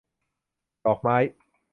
[0.85, 1.15] ดอกไม้